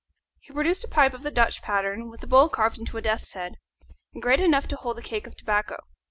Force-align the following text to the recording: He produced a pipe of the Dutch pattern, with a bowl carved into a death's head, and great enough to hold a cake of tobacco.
He 0.39 0.51
produced 0.51 0.83
a 0.83 0.87
pipe 0.87 1.13
of 1.13 1.21
the 1.21 1.29
Dutch 1.29 1.61
pattern, 1.61 2.09
with 2.09 2.23
a 2.23 2.25
bowl 2.25 2.49
carved 2.49 2.79
into 2.79 2.97
a 2.97 3.03
death's 3.03 3.33
head, 3.33 3.57
and 4.15 4.23
great 4.23 4.39
enough 4.41 4.67
to 4.69 4.75
hold 4.75 4.97
a 4.97 5.01
cake 5.03 5.27
of 5.27 5.35
tobacco. 5.37 5.77